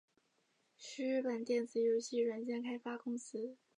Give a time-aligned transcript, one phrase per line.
[0.79, 3.55] 是日本电子游戏软体开发公司。